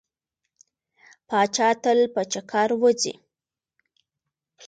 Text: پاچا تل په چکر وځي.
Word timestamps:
پاچا 1.27 1.69
تل 1.83 1.99
په 2.13 2.21
چکر 2.31 2.69
وځي. 2.81 3.13